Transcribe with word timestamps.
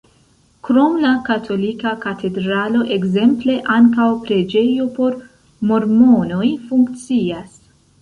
Krom 0.67 0.95
la 1.03 1.11
katolika 1.27 1.91
katedralo 2.07 2.81
ekzemple 2.97 3.59
ankaŭ 3.77 4.09
preĝejo 4.25 4.91
por 4.99 5.23
mormonoj 5.75 6.45
funkcias. 6.69 7.59